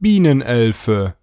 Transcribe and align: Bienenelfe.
Bienenelfe. 0.00 1.14